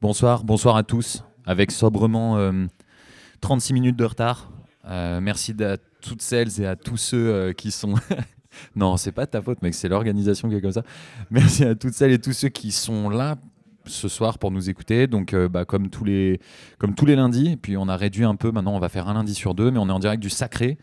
[0.00, 1.24] Bonsoir, bonsoir à tous.
[1.44, 2.38] Avec sobrement
[3.40, 4.50] 36 minutes de retard.
[4.84, 7.94] merci à toutes celles et à tous ceux qui sont.
[8.76, 10.84] non, c'est pas ta faute, mec, c'est l'organisation qui est comme ça.
[11.30, 13.36] Merci à toutes celles et tous ceux qui sont là
[13.86, 15.06] ce soir pour nous écouter.
[15.06, 16.40] Donc, bah, comme, tous les,
[16.78, 18.52] comme tous les lundis, puis on a réduit un peu.
[18.52, 20.78] Maintenant, on va faire un lundi sur deux, mais on est en direct du Sacré.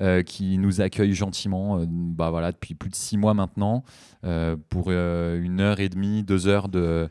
[0.00, 3.82] Euh, qui nous accueille gentiment euh, bah voilà, depuis plus de six mois maintenant
[4.22, 7.08] euh, pour une heure et demie, deux heures de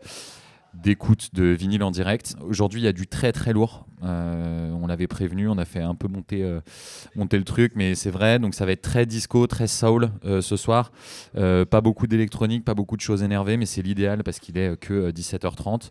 [0.81, 2.35] d'écoute de vinyle en direct.
[2.41, 3.85] Aujourd'hui, il y a du très très lourd.
[4.01, 6.59] on l'avait prévenu, on a fait un peu monter,
[7.15, 8.39] monter le truc, mais c'est vrai.
[8.39, 10.91] Donc ça va être très disco, très soul ce soir.
[11.33, 15.11] pas beaucoup d'électronique, pas beaucoup de choses énervées, mais c'est l'idéal parce qu'il est que
[15.11, 15.89] 17h30.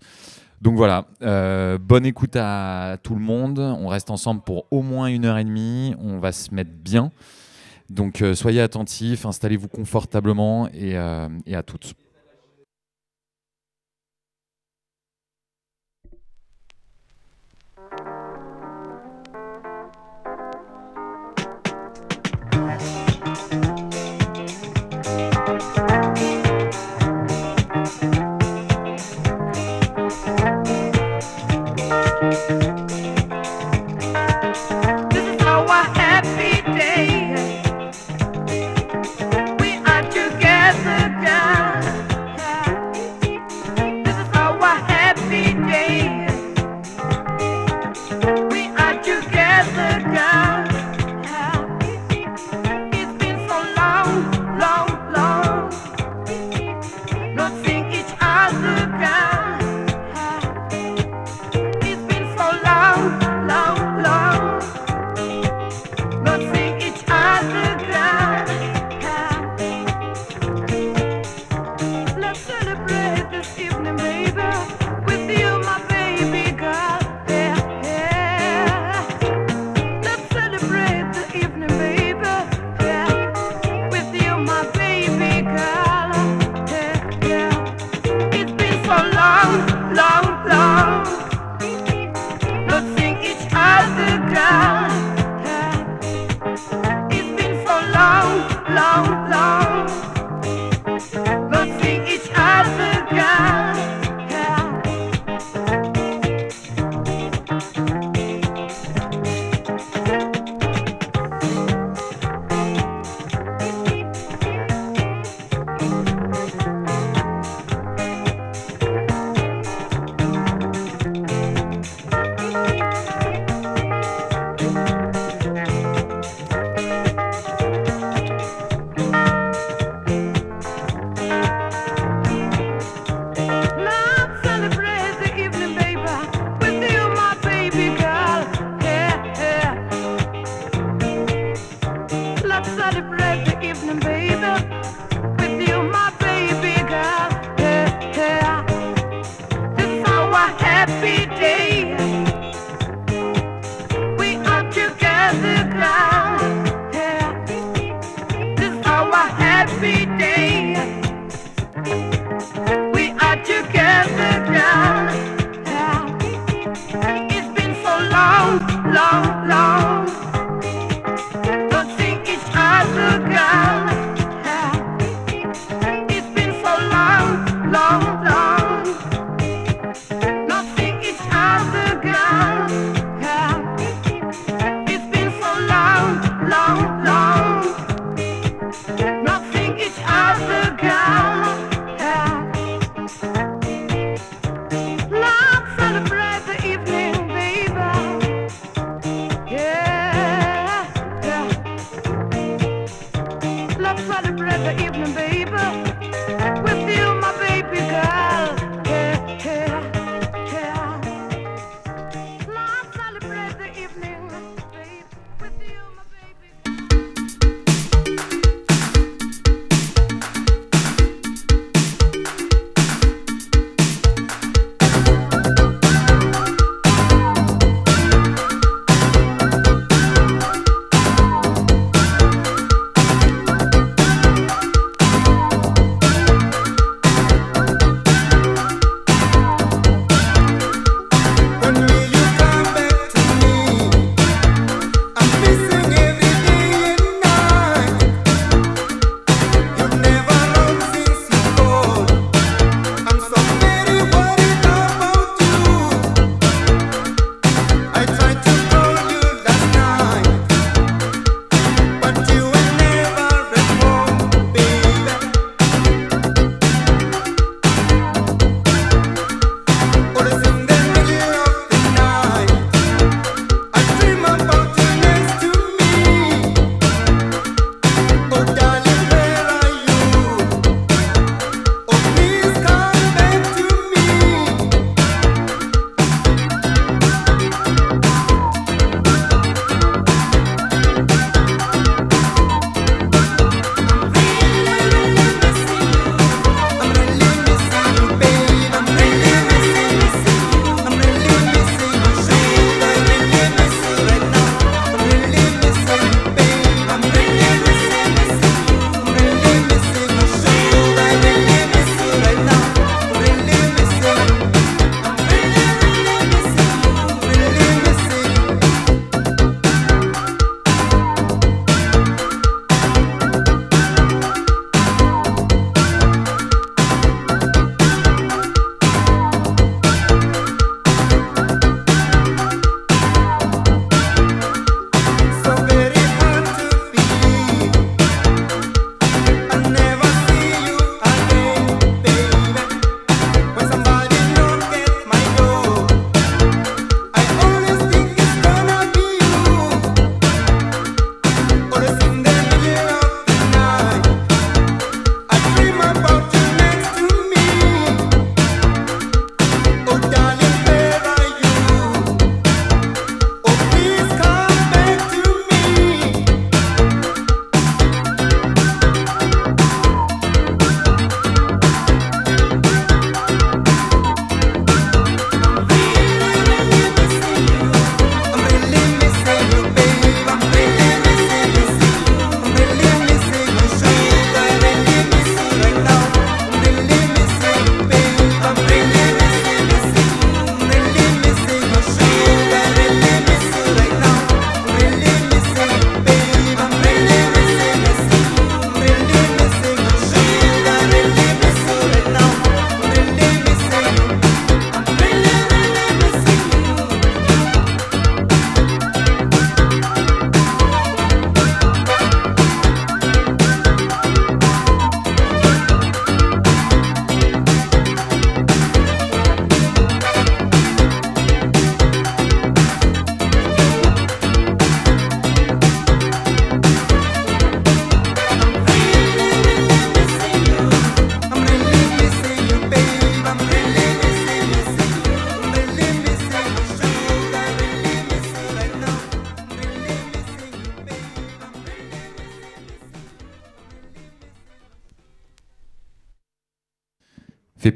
[0.62, 3.58] Donc voilà, euh, bonne écoute à tout le monde.
[3.58, 5.94] On reste ensemble pour au moins une heure et demie.
[6.00, 7.10] On va se mettre bien.
[7.90, 11.94] Donc euh, soyez attentifs, installez-vous confortablement et, euh, et à toutes.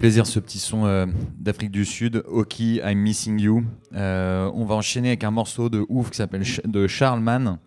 [0.01, 1.05] Plaisir ce petit son euh,
[1.39, 3.65] d'Afrique du Sud, Oki, I'm Missing You.
[3.93, 7.59] Euh, on va enchaîner avec un morceau de ouf qui s'appelle de Charlemagne.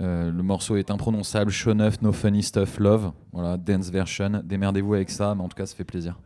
[0.00, 3.12] Euh, le morceau est imprononçable, Show 9, No Funny Stuff Love.
[3.30, 4.40] Voilà, dance version.
[4.42, 6.18] Démerdez-vous avec ça, mais en tout cas, ça fait plaisir.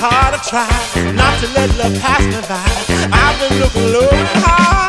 [0.00, 2.64] heart, I've tried not to let love pass me by.
[3.12, 4.87] I've been looking low and.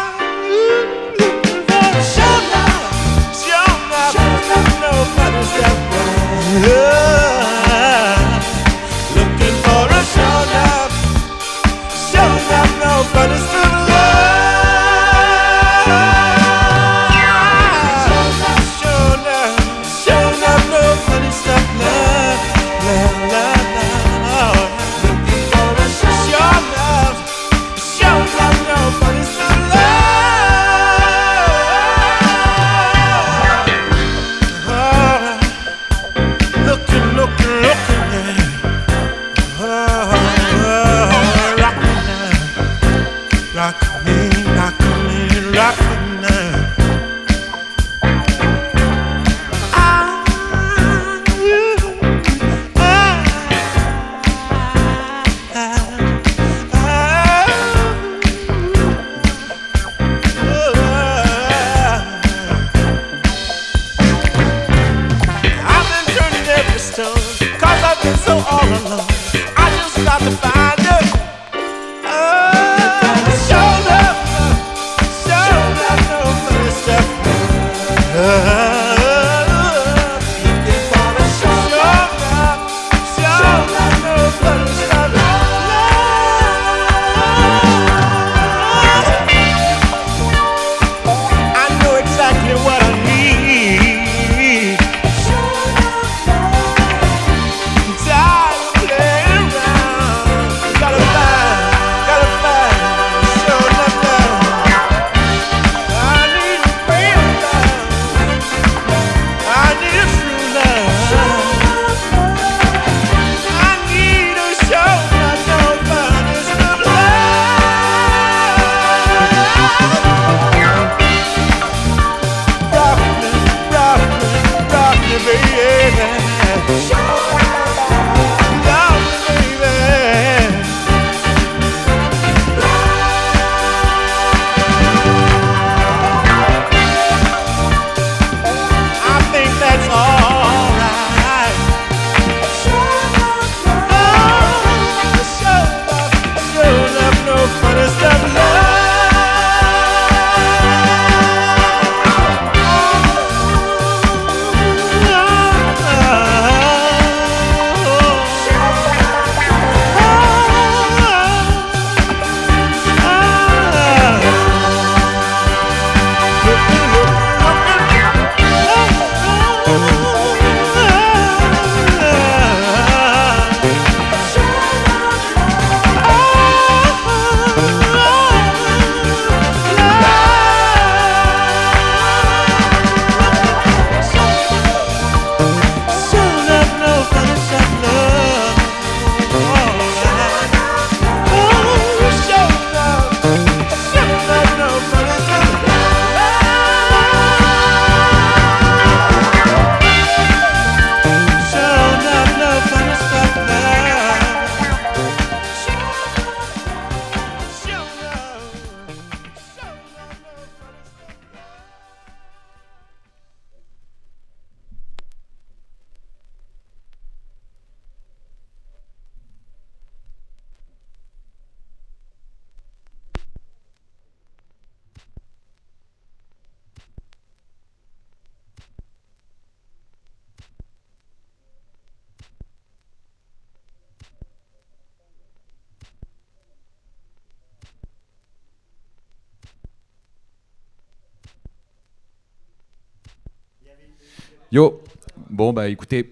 [244.52, 244.82] Yo,
[245.30, 246.12] bon bah écoutez,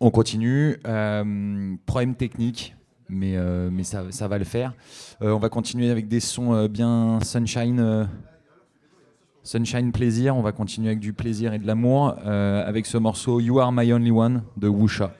[0.00, 0.78] on continue.
[0.84, 2.74] Euh, problème technique,
[3.08, 4.74] mais, euh, ça, va le faire.
[5.22, 8.08] Euh, on va continuer avec des sons bien sunshine,
[9.44, 10.36] sunshine plaisir.
[10.36, 13.92] On va continuer avec du plaisir et de l'amour avec ce morceau You Are My
[13.92, 15.12] Only One de Wusha.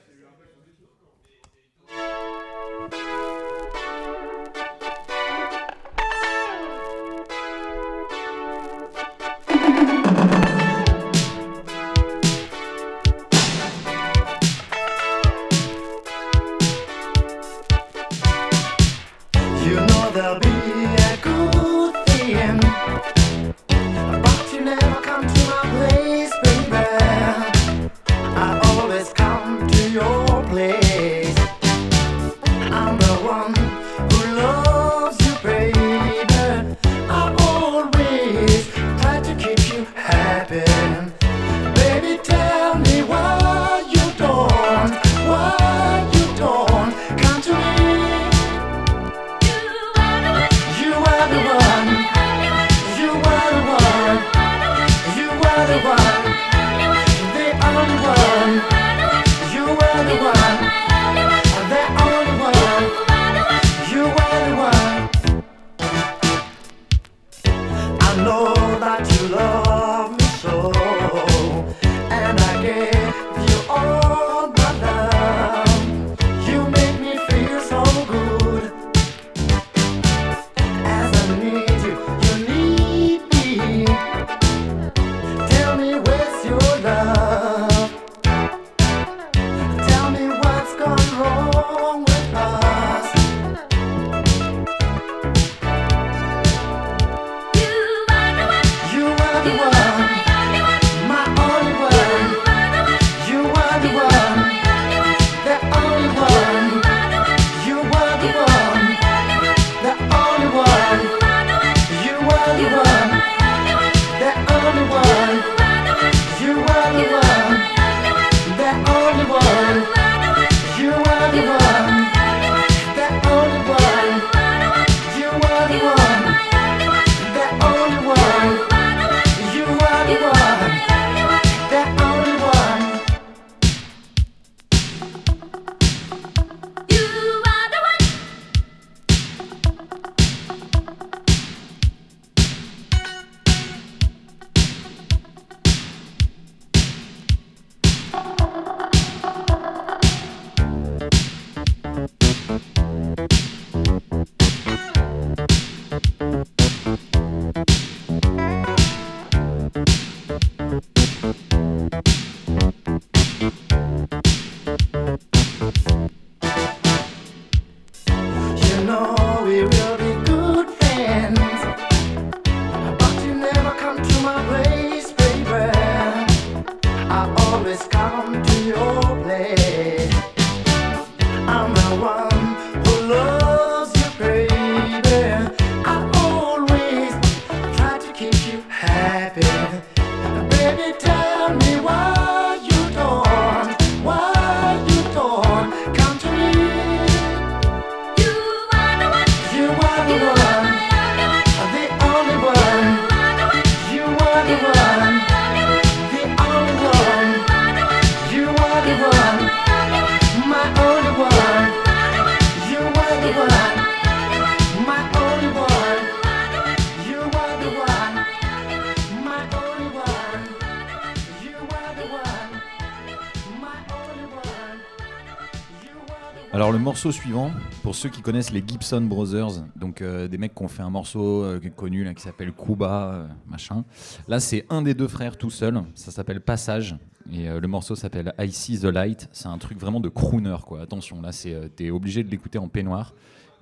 [226.97, 227.51] Morceau suivant,
[227.83, 230.89] pour ceux qui connaissent les Gibson Brothers, donc euh, des mecs qui ont fait un
[230.89, 233.85] morceau euh, connu là, qui s'appelle Kuba, euh, machin.
[234.29, 235.79] Là, c'est un des deux frères tout seul.
[235.95, 236.97] Ça s'appelle Passage.
[237.31, 239.29] Et le morceau s'appelle I See the Light.
[239.33, 240.81] C'est un truc vraiment de crooner, quoi.
[240.81, 243.13] Attention, là, c'est t'es obligé de l'écouter en peignoir.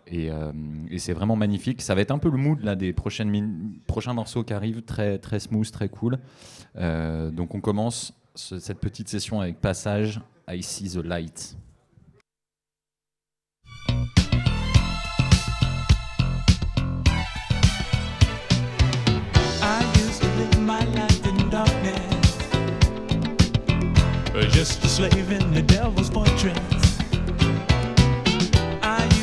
[0.07, 0.31] Et,
[0.99, 1.83] c'est vraiment magnifique.
[1.83, 5.19] Ça va être un peu le mood là, des prochaines prochains morceaux qui arrivent, très,
[5.19, 6.21] très smooth, très cool.
[6.77, 11.57] donc on commence cette petite session avec Passage, I See the Light.
[24.55, 26.57] Just a slave in the devil's fortress.
[28.83, 29.15] I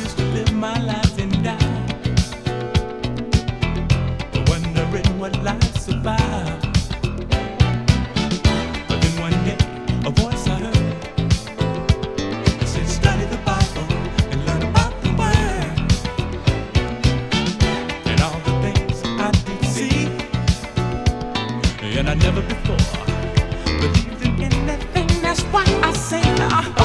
[25.52, 26.81] the light the Lord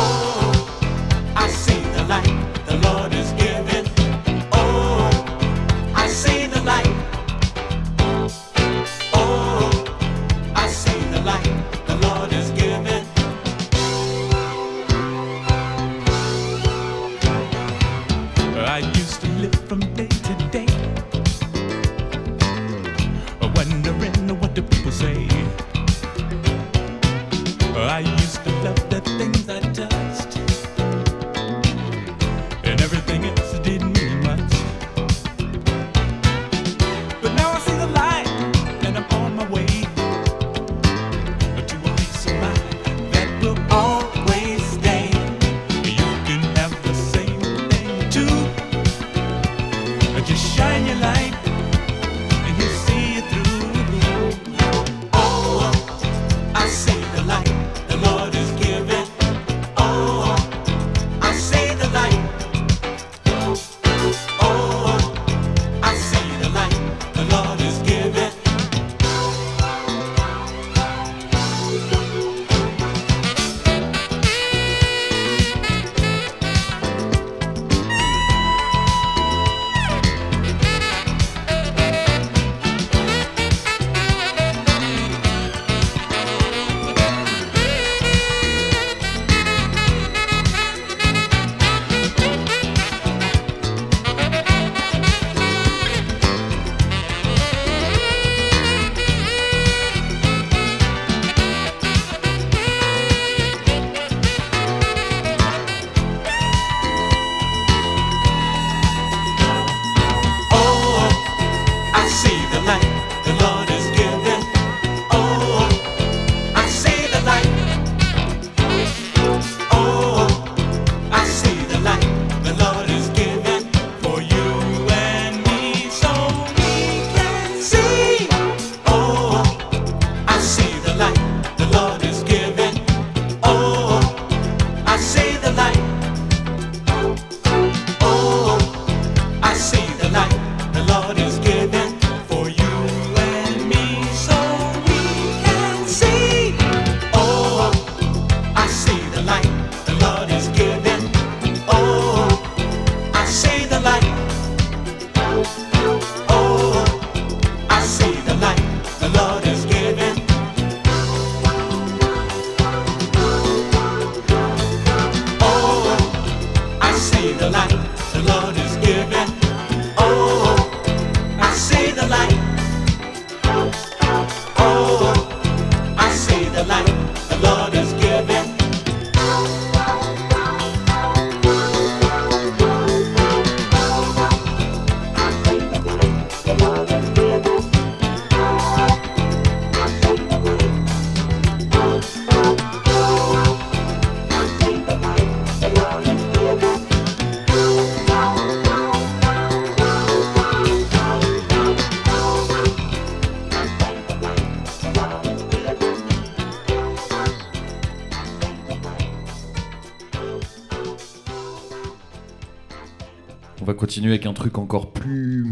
[214.06, 215.52] avec un truc encore plus,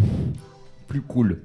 [0.87, 1.41] plus cool.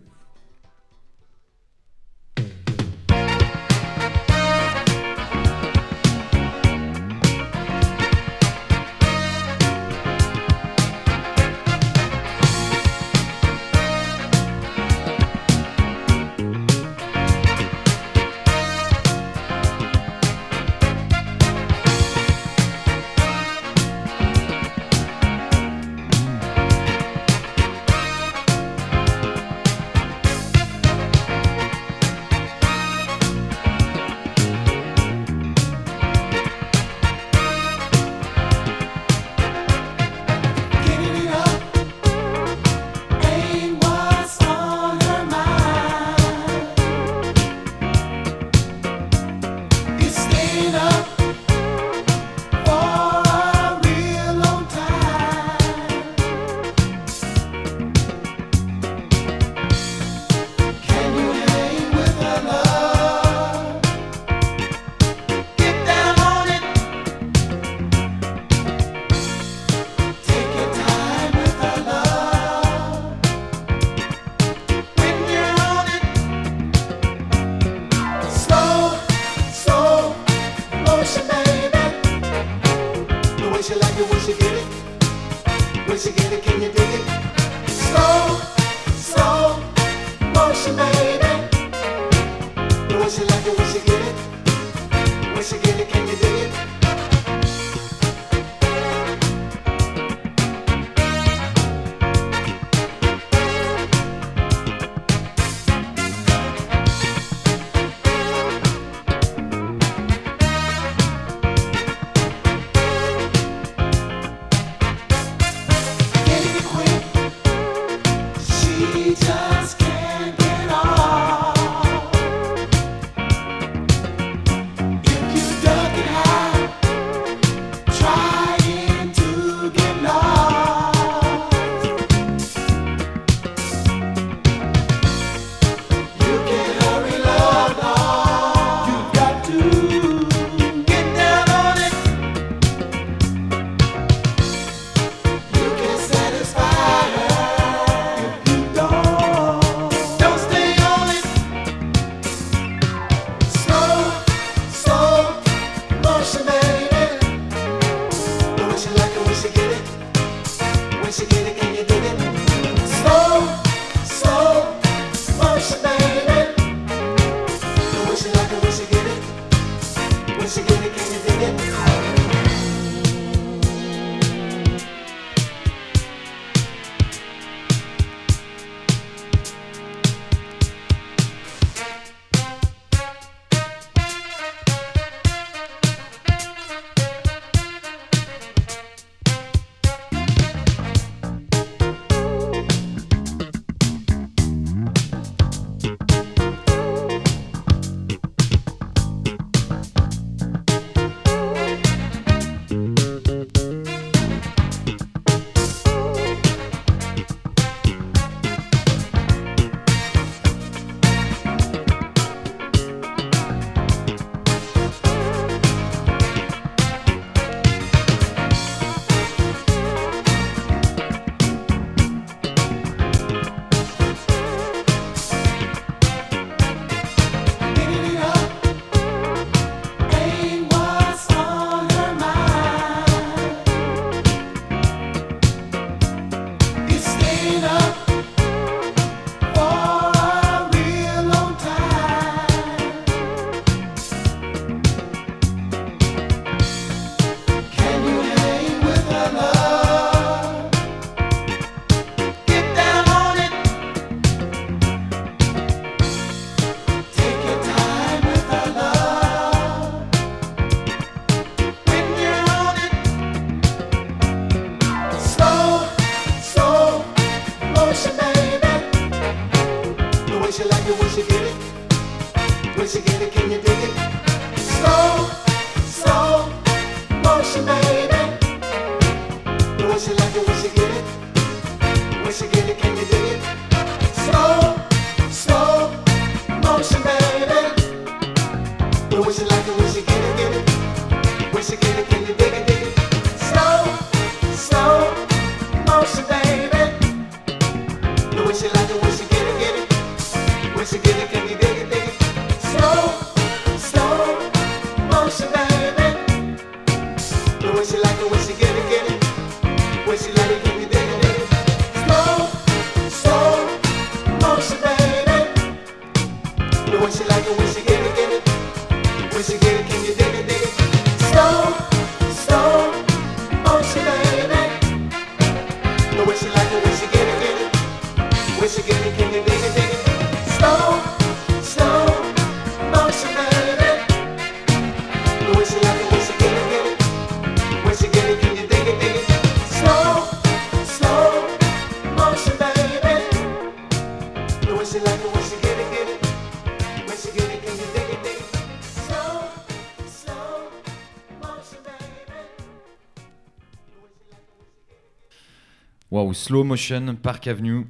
[356.33, 357.87] Slow Motion, Park Avenue.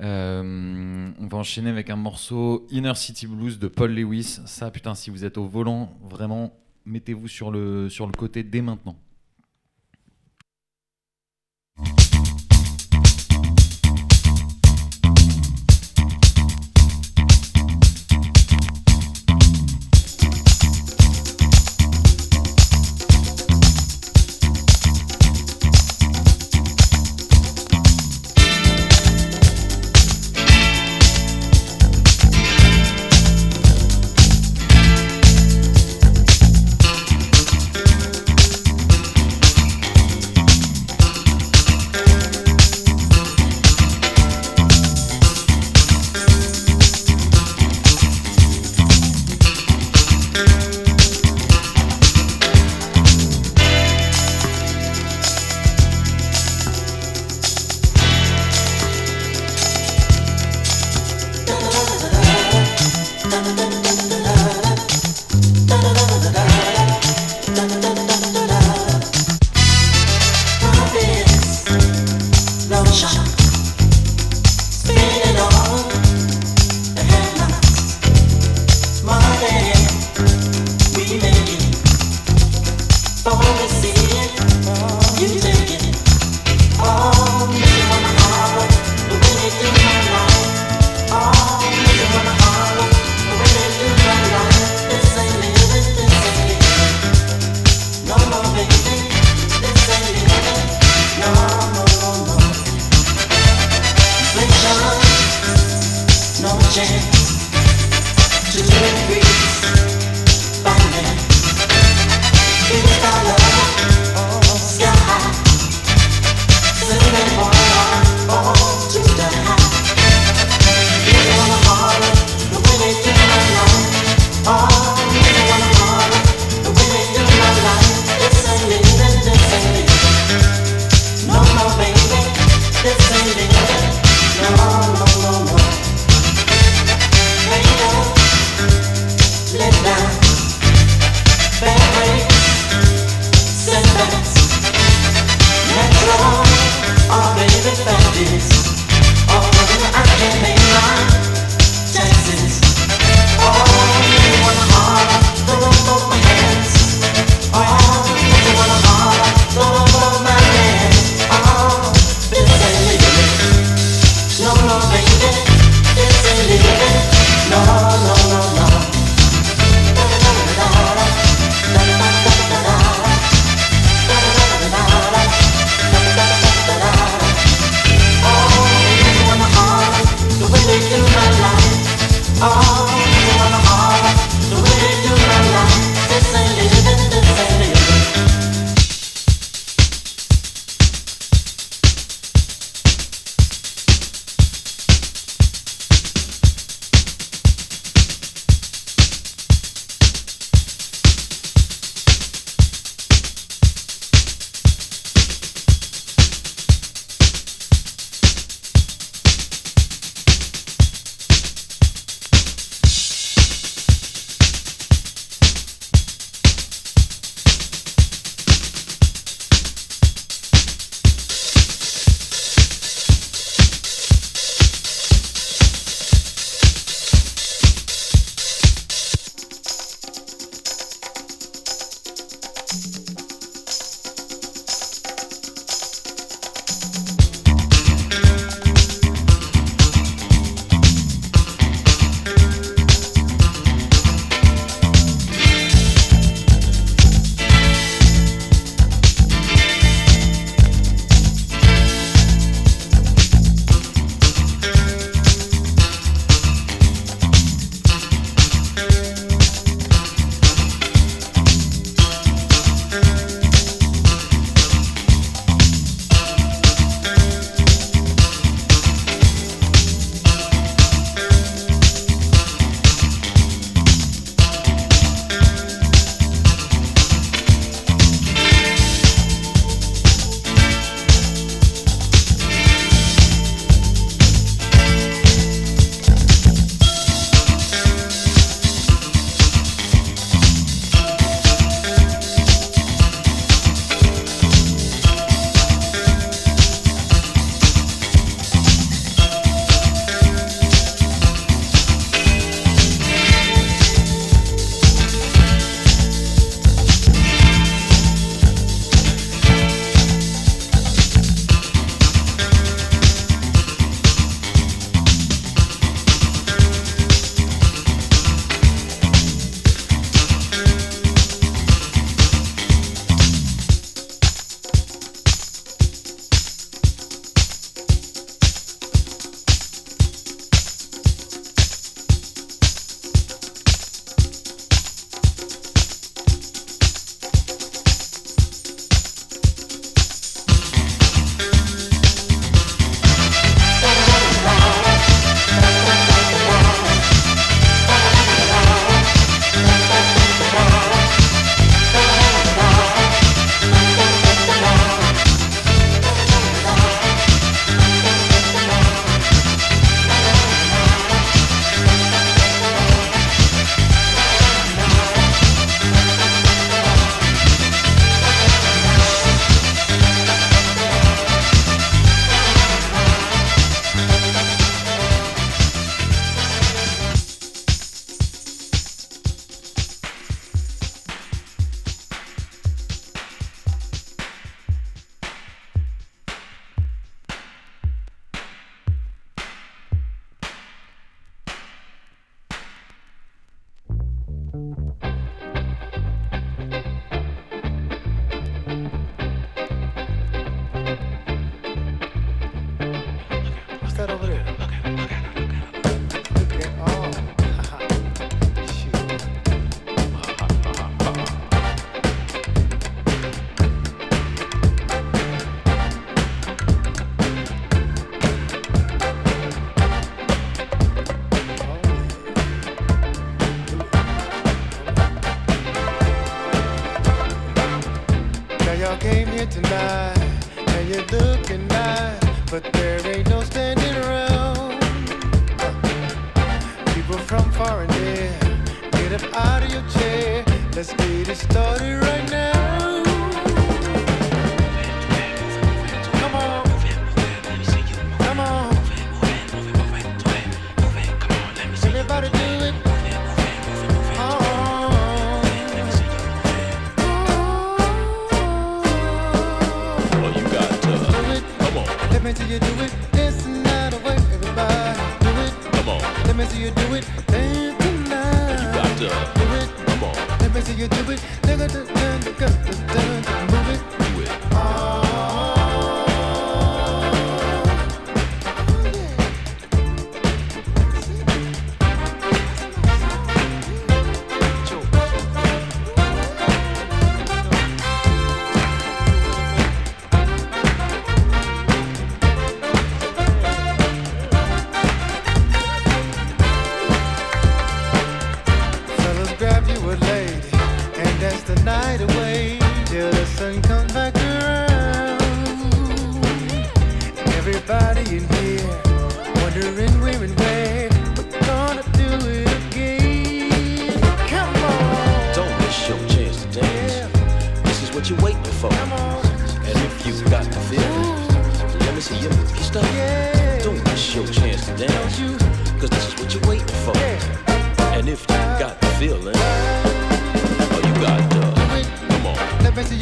[0.00, 4.40] Euh, on va enchaîner avec un morceau Inner City Blues de Paul Lewis.
[4.46, 6.52] Ça, putain, si vous êtes au volant, vraiment,
[6.84, 8.96] mettez-vous sur le, sur le côté dès maintenant.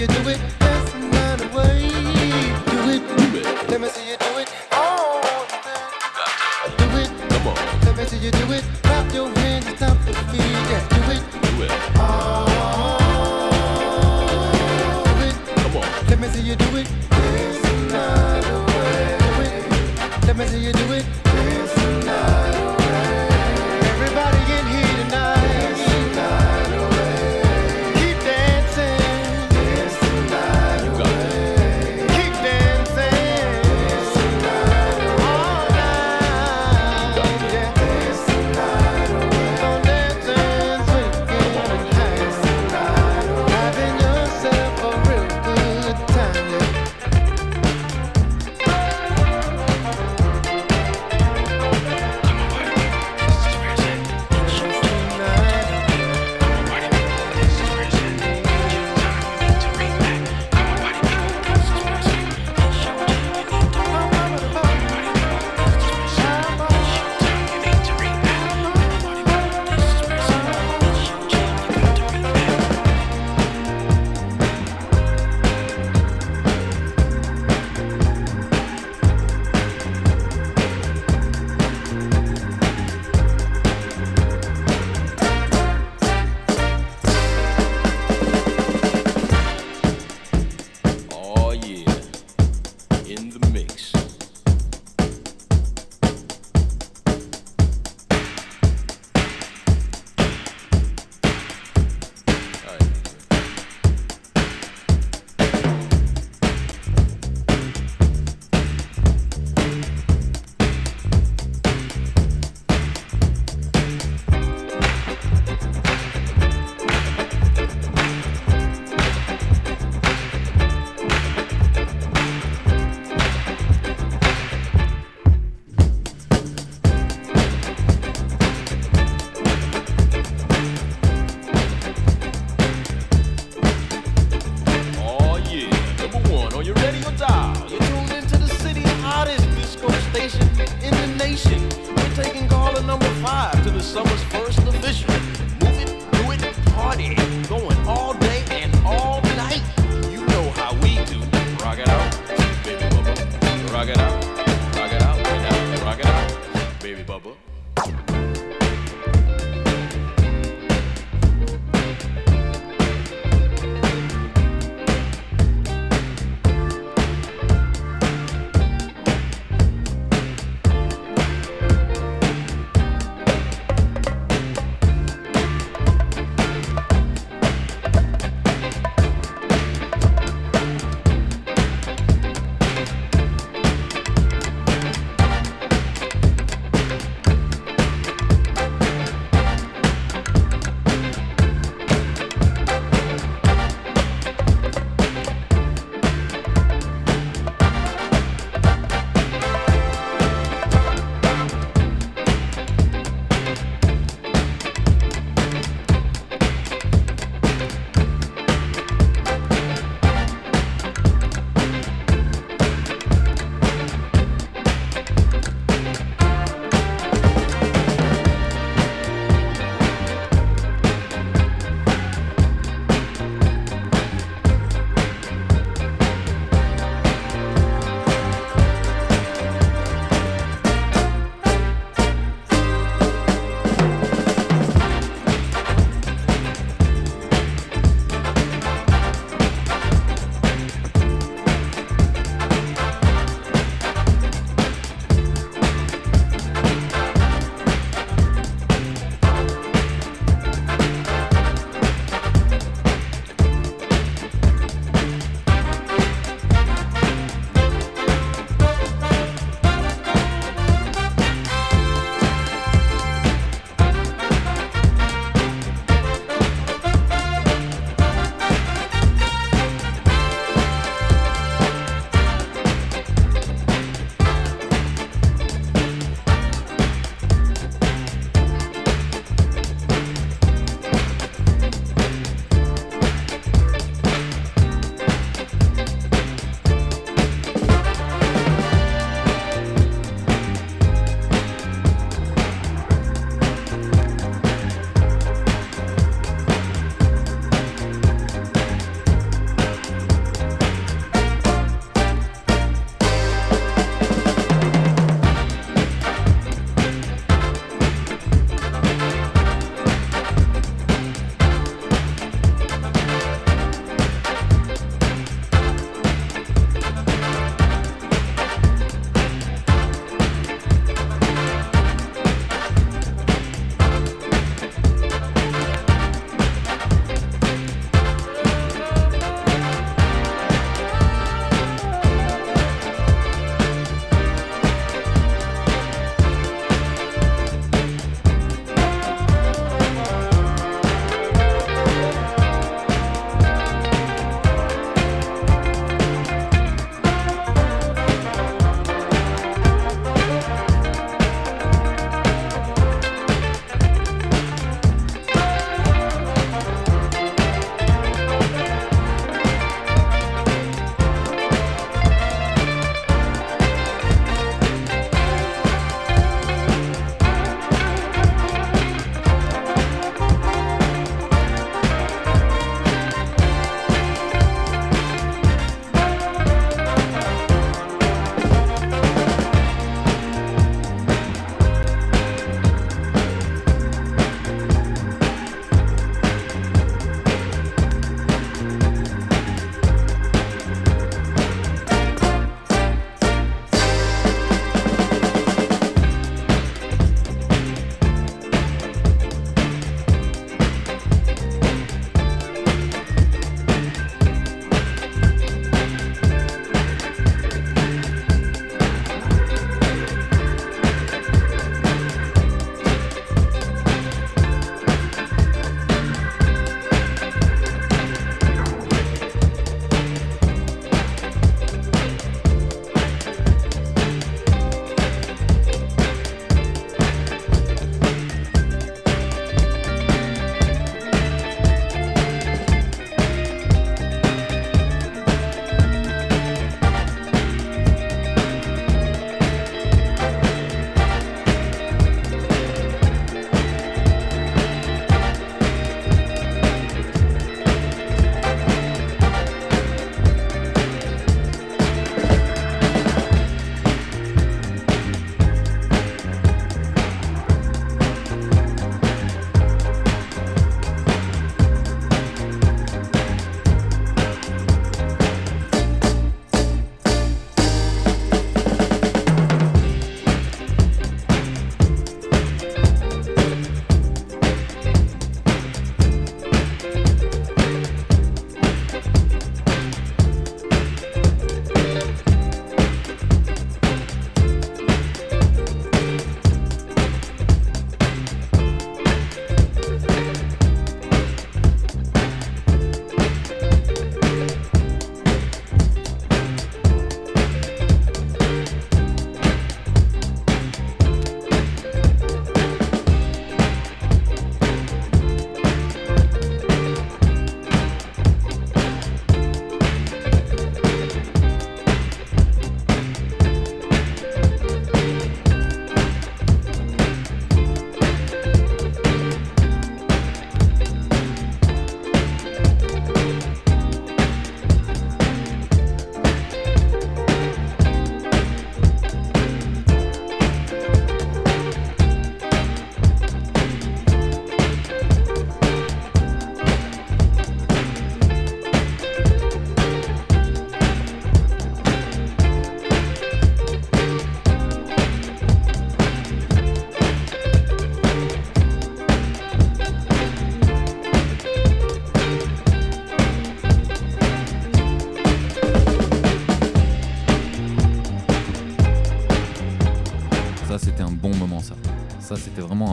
[0.02, 0.61] You do it.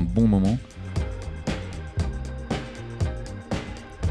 [0.02, 0.58] Bon moment.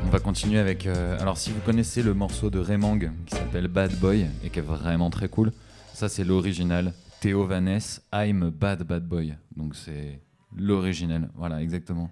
[0.05, 0.87] On va continuer avec.
[0.87, 4.59] euh, alors, si vous connaissez le morceau de Remang qui s'appelle Bad Boy et qui
[4.59, 5.53] est vraiment très cool,
[5.93, 6.95] ça c'est l'original.
[7.21, 9.37] Théo Vaness, I'm Bad Bad Boy.
[9.57, 10.21] Donc c'est
[10.57, 11.31] l'original.
[11.35, 12.11] Voilà, exactement.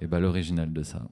[0.00, 1.02] Et bah l'original de ça.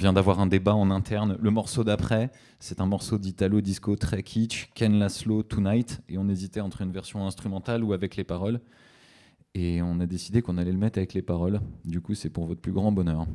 [0.00, 1.36] vient d'avoir un débat en interne.
[1.38, 6.26] Le morceau d'après, c'est un morceau d'Italo Disco très kitsch, Ken Laszlo Tonight, et on
[6.28, 8.60] hésitait entre une version instrumentale ou avec les paroles.
[9.54, 11.60] Et on a décidé qu'on allait le mettre avec les paroles.
[11.84, 13.26] Du coup, c'est pour votre plus grand bonheur.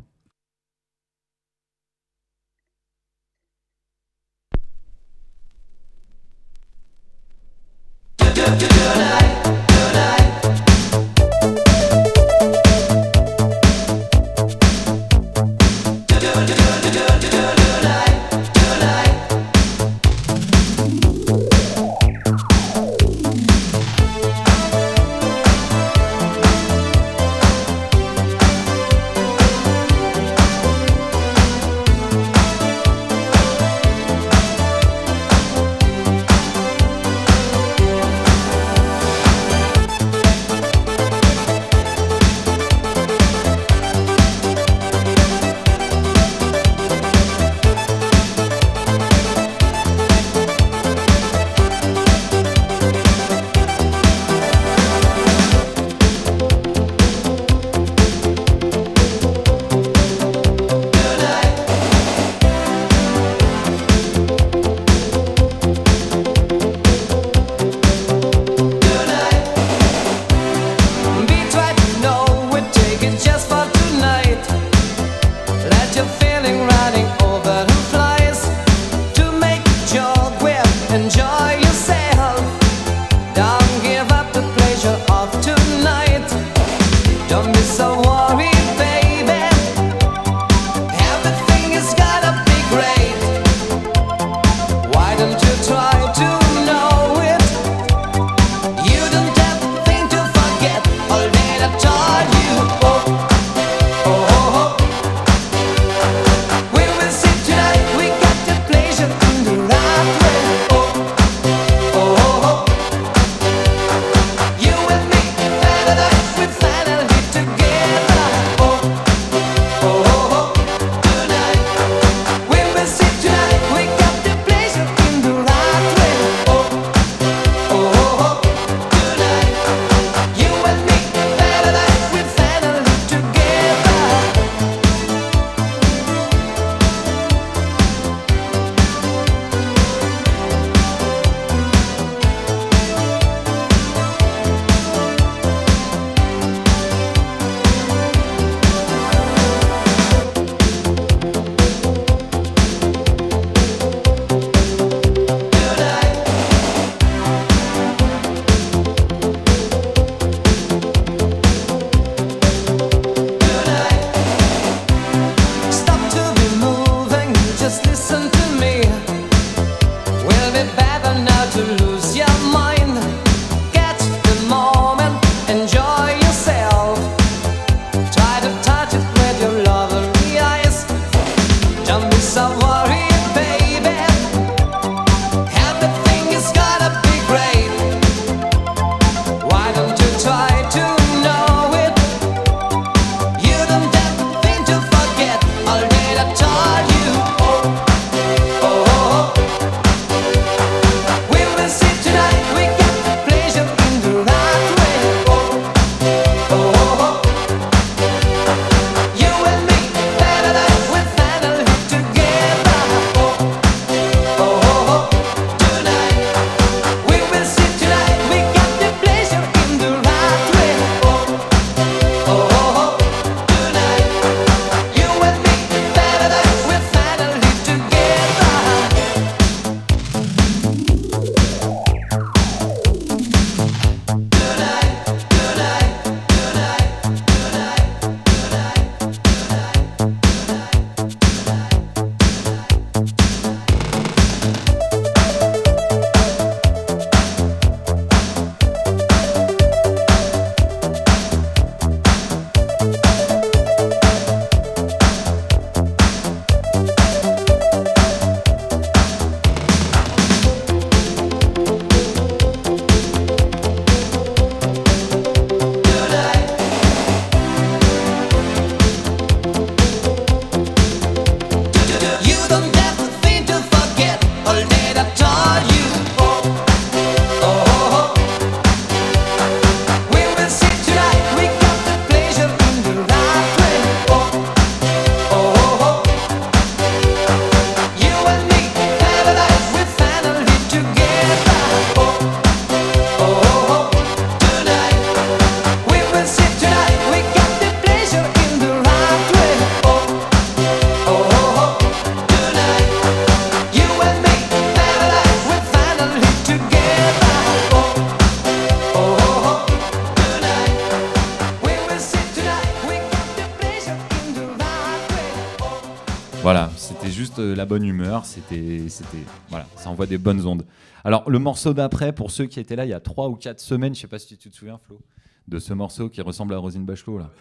[318.50, 320.66] C'était, c'était, voilà, ça envoie des bonnes ondes.
[321.04, 323.60] Alors le morceau d'après, pour ceux qui étaient là il y a trois ou quatre
[323.60, 325.00] semaines, je sais pas si tu te souviens Flo,
[325.48, 327.32] de ce morceau qui ressemble à Rosine Bachelot là.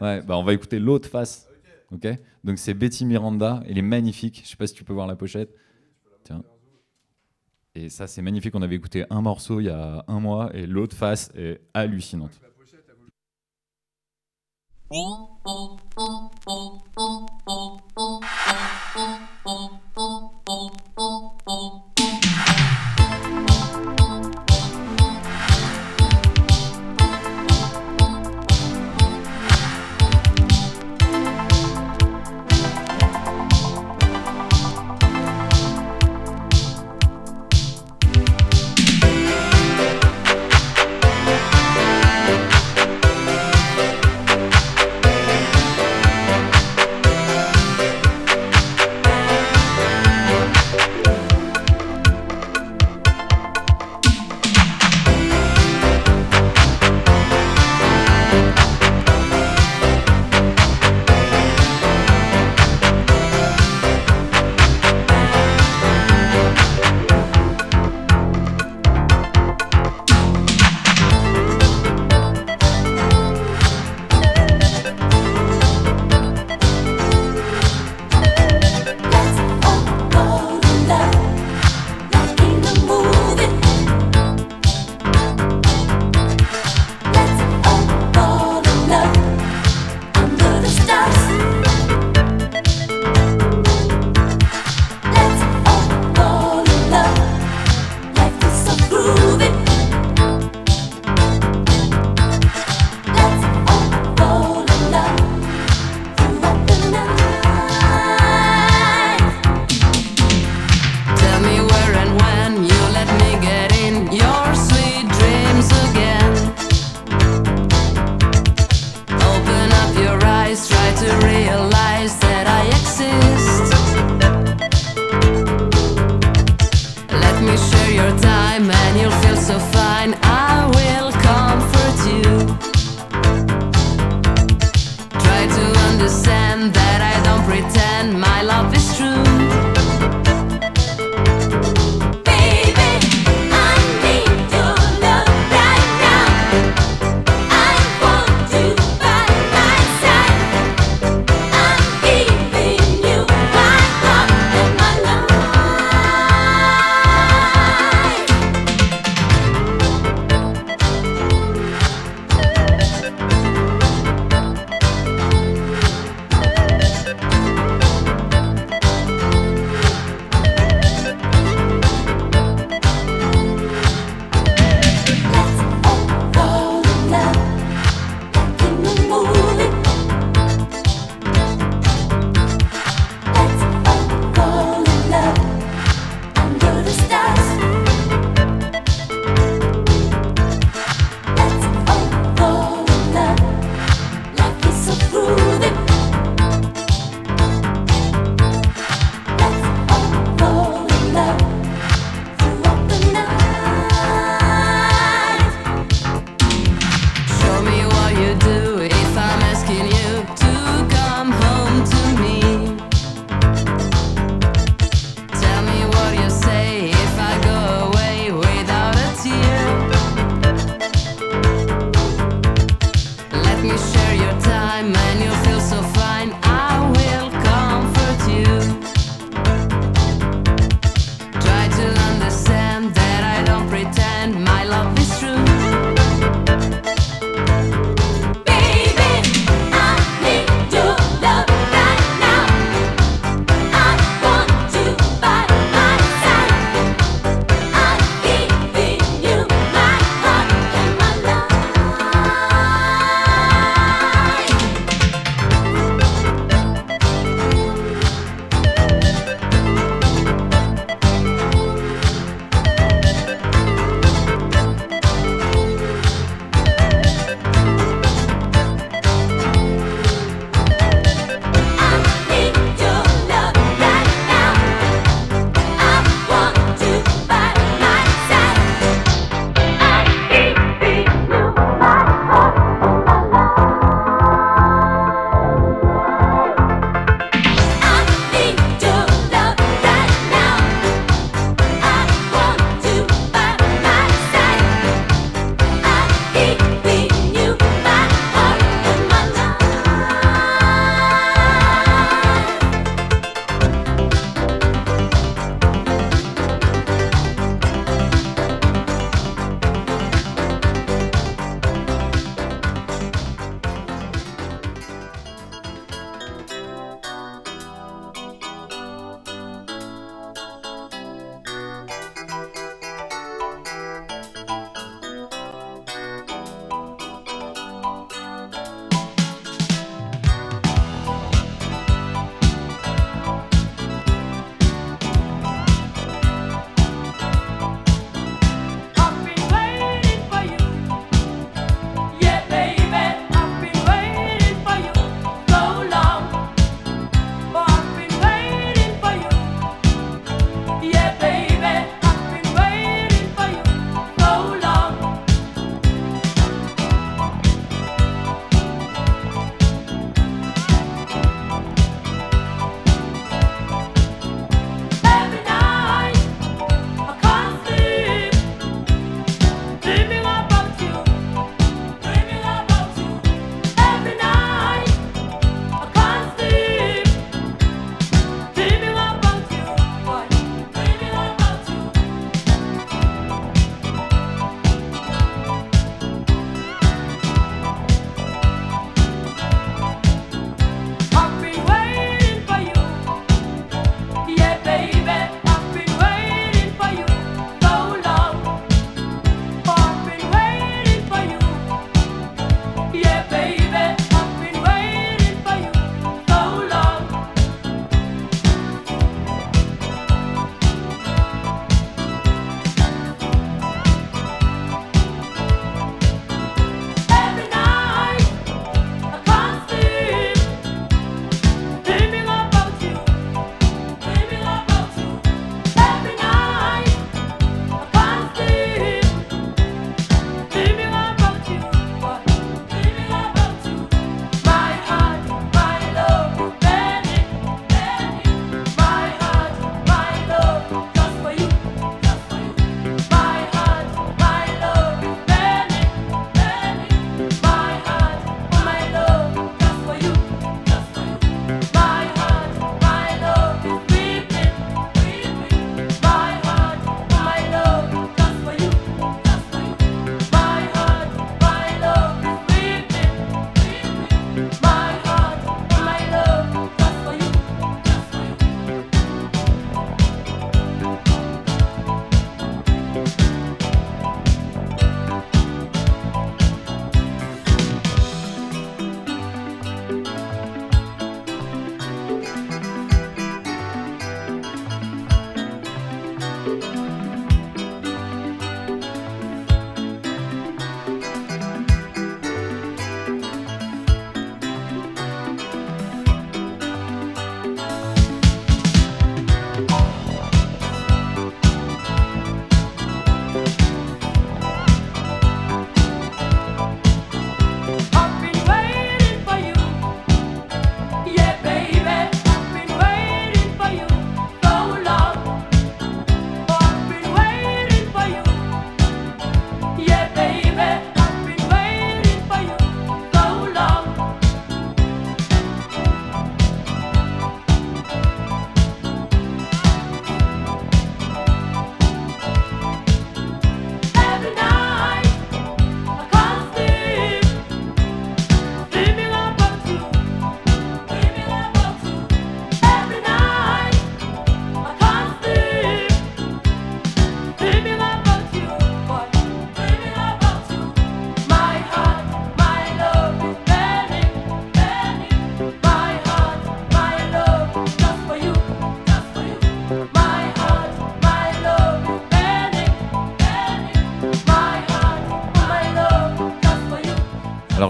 [0.00, 1.48] Ouais, bah on va écouter l'autre face.
[1.92, 2.06] Ok.
[2.44, 4.42] Donc c'est Betty Miranda, elle est magnifique.
[4.44, 5.54] Je sais pas si tu peux voir la pochette.
[6.24, 6.42] Tiens.
[7.74, 8.54] Et ça c'est magnifique.
[8.54, 12.40] On avait écouté un morceau il y a un mois et l'autre face est hallucinante.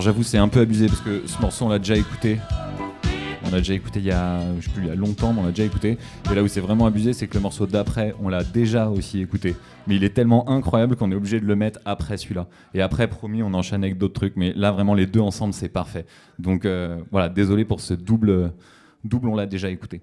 [0.07, 2.39] J'avoue, c'est un peu abusé parce que ce morceau, on l'a déjà écouté.
[3.45, 4.39] On l'a déjà écouté il y a,
[4.73, 5.99] plus, il longtemps, mais on l'a déjà écouté.
[6.31, 9.21] Et là où c'est vraiment abusé, c'est que le morceau d'après, on l'a déjà aussi
[9.21, 9.57] écouté.
[9.89, 12.47] Mais il est tellement incroyable qu'on est obligé de le mettre après celui-là.
[12.73, 14.37] Et après, promis, on enchaîne avec d'autres trucs.
[14.37, 16.07] Mais là, vraiment, les deux ensemble, c'est parfait.
[16.39, 18.53] Donc euh, voilà, désolé pour ce double,
[19.03, 20.03] double, on l'a déjà écouté.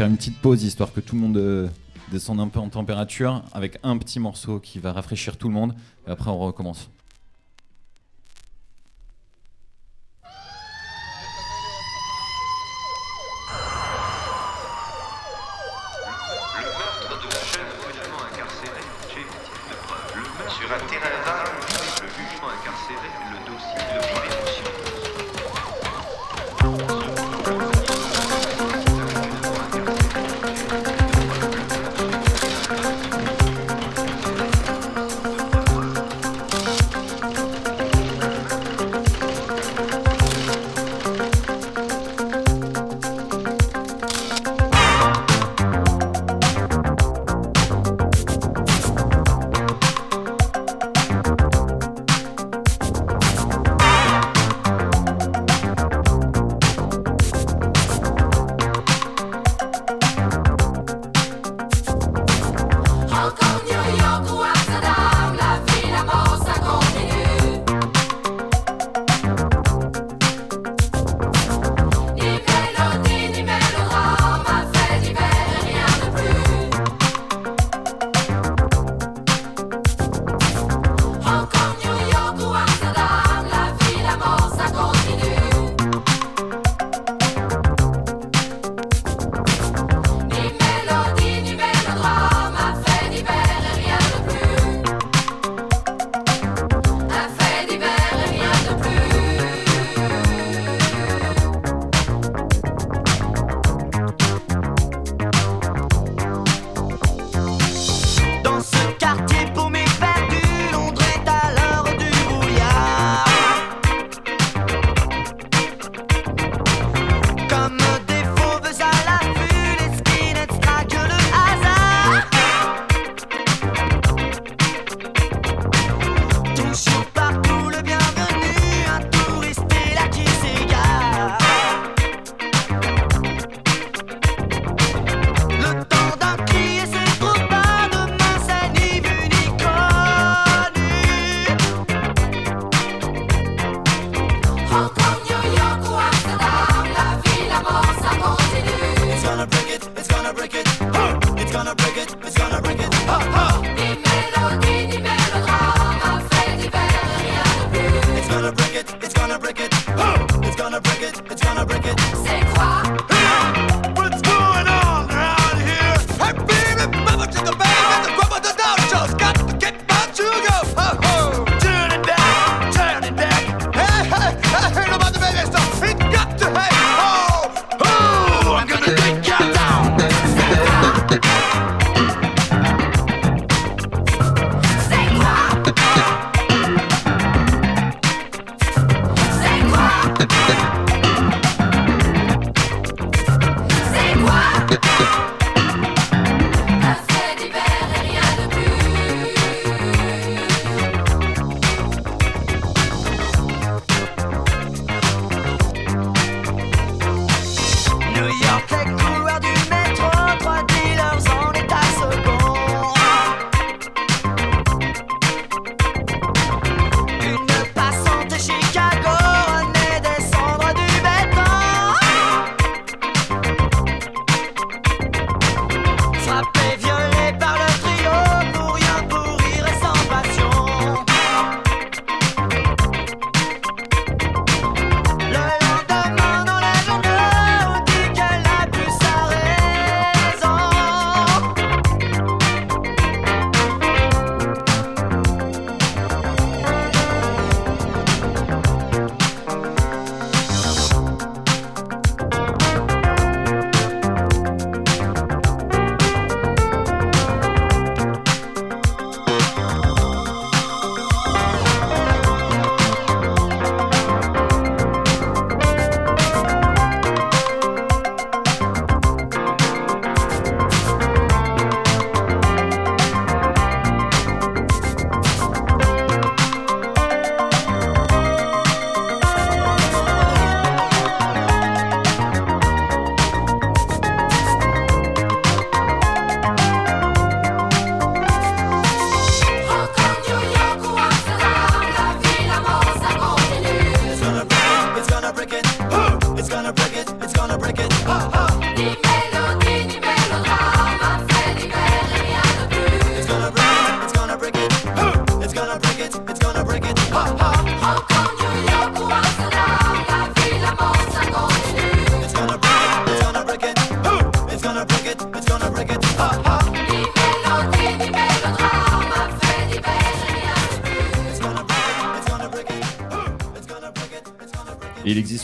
[0.00, 1.68] Faire une petite pause histoire que tout le monde euh,
[2.10, 5.74] descende un peu en température avec un petit morceau qui va rafraîchir tout le monde.
[6.08, 6.88] Et après, on recommence.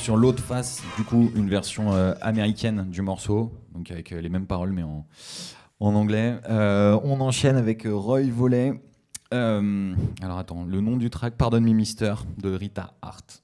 [0.06, 4.28] Sur l'autre face, du coup, une version euh, américaine du morceau, donc avec euh, les
[4.28, 5.04] mêmes paroles mais en,
[5.80, 6.38] anglais.
[6.48, 8.80] Euh, on enchaîne avec Roy Volley.
[9.32, 13.42] Alors attends, le nom du track, Pardon Me Mister, de Rita Hart.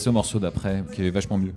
[0.00, 1.52] Passer au morceau d'après, qui est vachement mieux.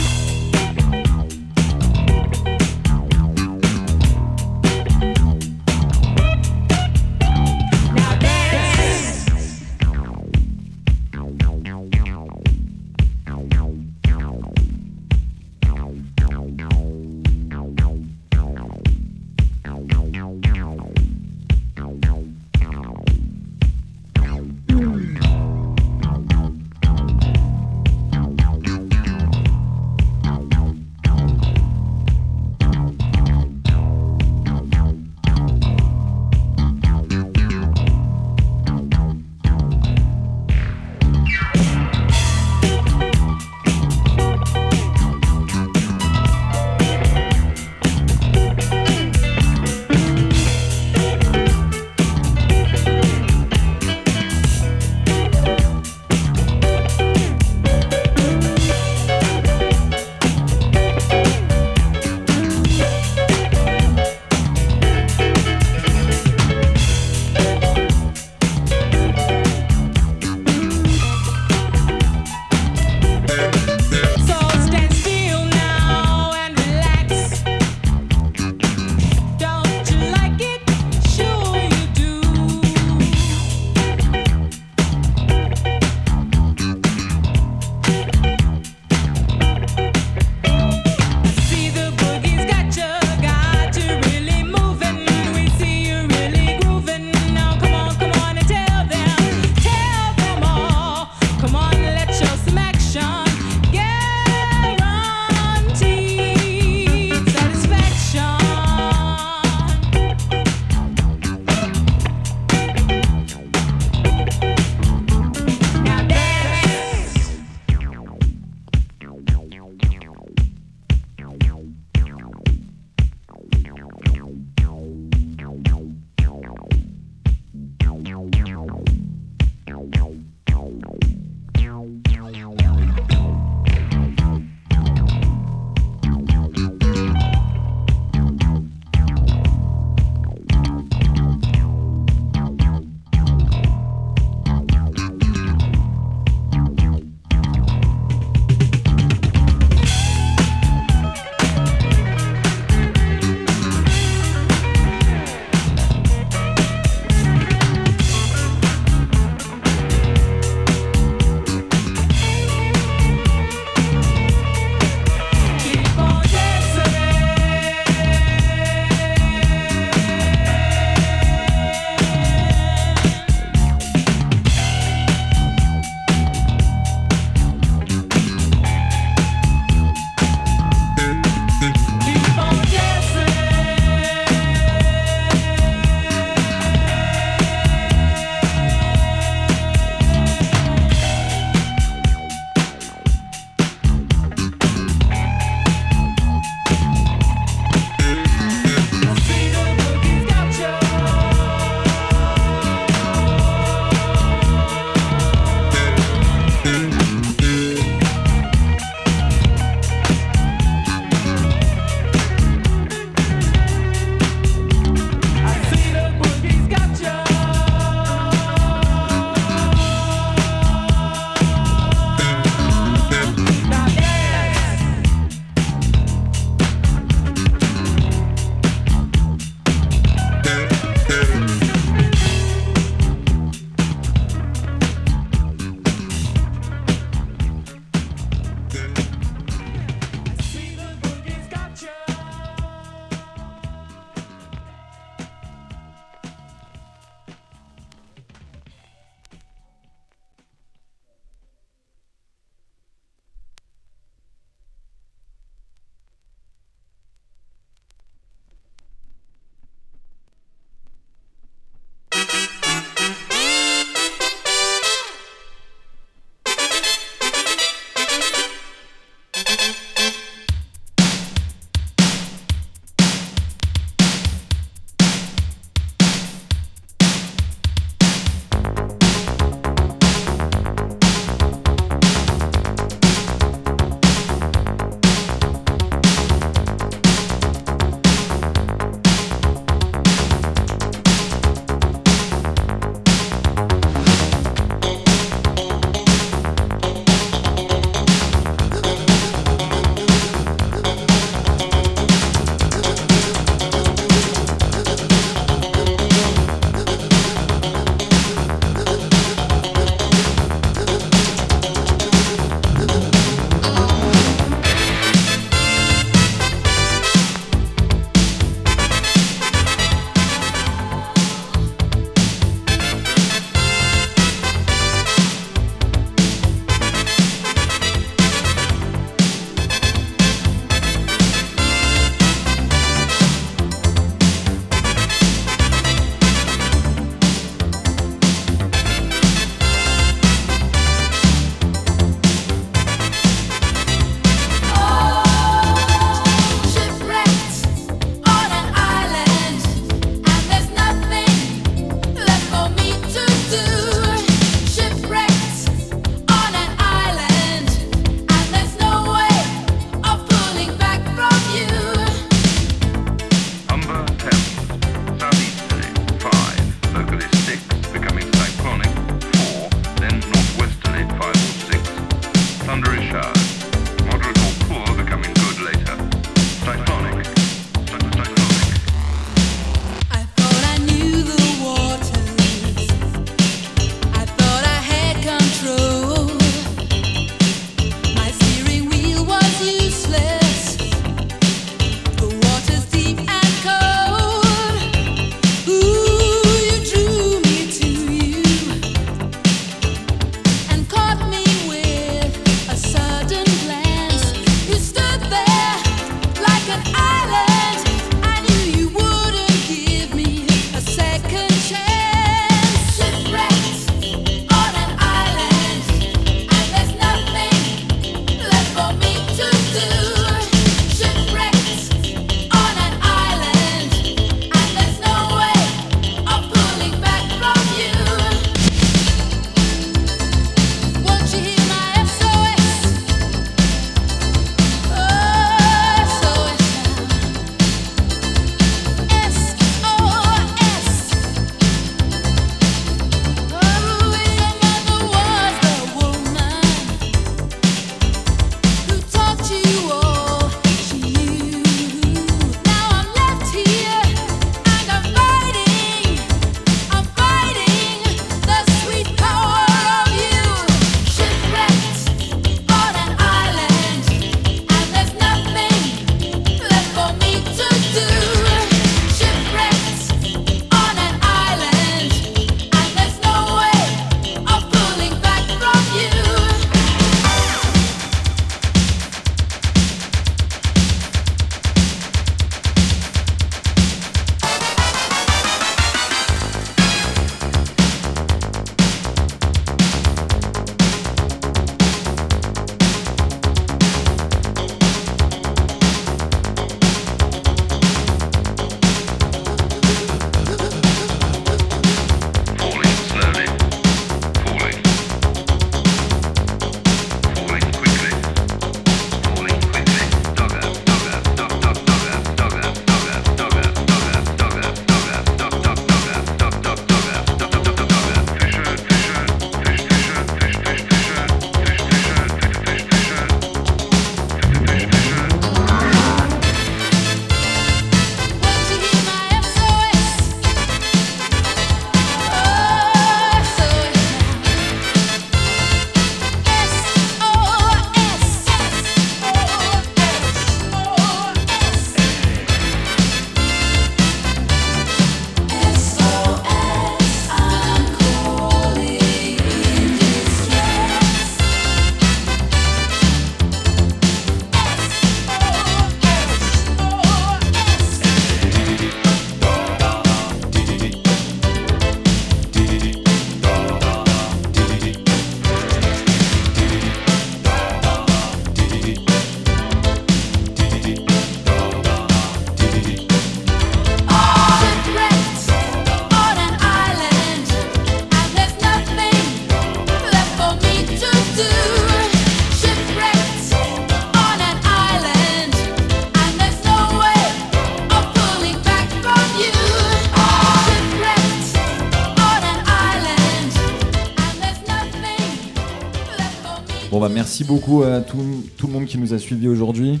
[597.28, 598.16] Merci beaucoup à tout,
[598.56, 600.00] tout le monde qui nous a suivis aujourd'hui.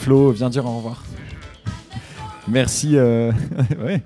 [0.00, 1.04] Flo, viens dire au revoir.
[2.48, 2.96] Merci.
[2.96, 3.30] euh,
[3.84, 4.02] ouais.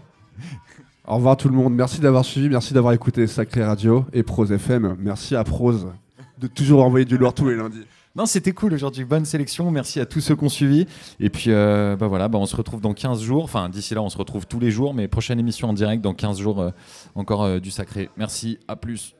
[1.06, 1.72] Au revoir tout le monde.
[1.72, 4.96] Merci d'avoir suivi, merci d'avoir écouté Sacré Radio et Prose FM.
[4.98, 5.86] Merci à Prose
[6.36, 7.86] de toujours envoyer du lourd tous les lundis.
[8.14, 9.06] Non, c'était cool aujourd'hui.
[9.06, 9.70] Bonne sélection.
[9.70, 10.86] Merci à tous ceux qui ont suivi.
[11.20, 13.44] Et puis, euh, bah voilà, bah on se retrouve dans 15 jours.
[13.44, 14.92] Enfin, d'ici là, on se retrouve tous les jours.
[14.92, 16.70] Mais prochaine émission en direct dans 15 jours, euh,
[17.14, 18.10] encore du sacré.
[18.18, 18.58] Merci.
[18.68, 19.14] À plus.